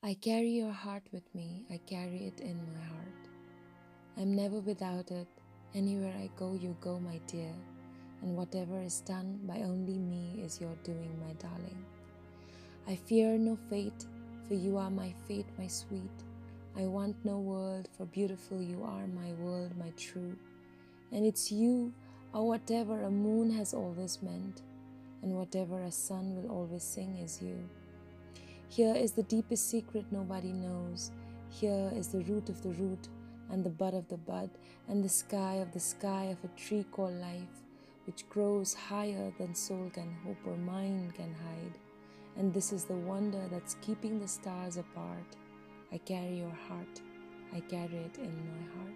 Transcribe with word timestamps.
I 0.00 0.14
carry 0.14 0.50
your 0.50 0.70
heart 0.70 1.02
with 1.10 1.24
me, 1.34 1.64
I 1.72 1.78
carry 1.78 2.26
it 2.26 2.38
in 2.38 2.56
my 2.72 2.84
heart. 2.86 3.28
I'm 4.16 4.36
never 4.36 4.60
without 4.60 5.10
it. 5.10 5.26
Anywhere 5.74 6.14
I 6.16 6.30
go, 6.38 6.54
you 6.54 6.76
go, 6.80 7.00
my 7.00 7.20
dear. 7.26 7.52
And 8.22 8.36
whatever 8.36 8.80
is 8.80 9.00
done 9.00 9.40
by 9.42 9.56
only 9.56 9.98
me 9.98 10.40
is 10.40 10.60
your 10.60 10.76
doing, 10.84 11.18
my 11.20 11.32
darling. 11.32 11.84
I 12.86 12.94
fear 12.94 13.36
no 13.38 13.58
fate, 13.68 14.06
for 14.46 14.54
you 14.54 14.76
are 14.76 14.88
my 14.88 15.12
fate, 15.26 15.48
my 15.58 15.66
sweet. 15.66 16.22
I 16.76 16.82
want 16.82 17.16
no 17.24 17.40
world, 17.40 17.88
for 17.96 18.06
beautiful 18.06 18.62
you 18.62 18.84
are, 18.84 19.08
my 19.08 19.32
world, 19.32 19.72
my 19.76 19.90
true. 19.96 20.36
And 21.10 21.26
it's 21.26 21.50
you, 21.50 21.92
or 22.32 22.46
whatever 22.46 23.02
a 23.02 23.10
moon 23.10 23.50
has 23.50 23.74
always 23.74 24.22
meant, 24.22 24.62
and 25.22 25.32
whatever 25.32 25.82
a 25.82 25.90
sun 25.90 26.36
will 26.36 26.52
always 26.52 26.84
sing 26.84 27.16
is 27.16 27.42
you. 27.42 27.68
Here 28.70 28.94
is 28.94 29.12
the 29.12 29.22
deepest 29.22 29.70
secret 29.70 30.04
nobody 30.10 30.52
knows. 30.52 31.10
Here 31.48 31.90
is 31.94 32.08
the 32.08 32.22
root 32.24 32.50
of 32.50 32.62
the 32.62 32.68
root, 32.68 33.08
and 33.50 33.64
the 33.64 33.70
bud 33.70 33.94
of 33.94 34.06
the 34.08 34.18
bud, 34.18 34.50
and 34.88 35.02
the 35.02 35.08
sky 35.08 35.54
of 35.54 35.72
the 35.72 35.80
sky 35.80 36.24
of 36.24 36.44
a 36.44 36.54
tree 36.54 36.84
called 36.92 37.14
life, 37.14 37.62
which 38.06 38.28
grows 38.28 38.74
higher 38.74 39.32
than 39.38 39.54
soul 39.54 39.90
can 39.94 40.14
hope 40.22 40.36
or 40.46 40.56
mind 40.56 41.14
can 41.14 41.34
hide. 41.34 41.78
And 42.36 42.52
this 42.52 42.70
is 42.70 42.84
the 42.84 42.94
wonder 42.94 43.48
that's 43.50 43.76
keeping 43.80 44.20
the 44.20 44.28
stars 44.28 44.76
apart. 44.76 45.36
I 45.90 45.96
carry 45.96 46.36
your 46.36 46.56
heart, 46.68 47.00
I 47.54 47.60
carry 47.60 47.96
it 47.96 48.18
in 48.18 48.36
my 48.36 48.62
heart. 48.76 48.87